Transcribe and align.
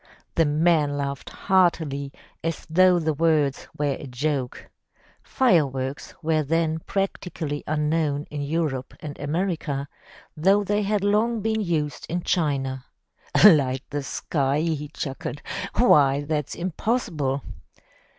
The 0.33 0.45
man 0.45 0.97
laughed 0.97 1.29
heartily 1.29 2.11
as 2.43 2.65
though 2.67 2.97
the 2.97 3.13
words 3.13 3.67
were 3.77 3.95
a 3.99 4.07
joke. 4.07 4.67
Fire 5.21 5.67
works 5.67 6.15
were 6.23 6.41
then 6.41 6.79
practically 6.79 7.63
unknown 7.67 8.25
in 8.31 8.41
Europe 8.41 8.95
and 9.01 9.15
Amer 9.19 9.49
ica, 9.55 9.85
though 10.35 10.63
they 10.63 10.81
had 10.81 11.03
long 11.03 11.41
been 11.41 11.61
used 11.61 12.07
in 12.09 12.23
China. 12.23 12.83
"Light 13.45 13.83
the 13.91 14.01
sky!" 14.01 14.61
he 14.61 14.87
chuckled. 14.87 15.39
"Why, 15.75 16.21
that's 16.23 16.55
impossible." 16.55 17.43